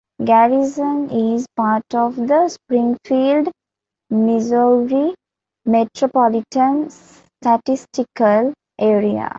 [0.25, 3.49] Garrison is part of the Springfield,
[4.09, 5.13] Missouri
[5.63, 9.29] Metropolitan Statistical Area.